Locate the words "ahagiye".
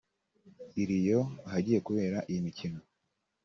1.47-1.79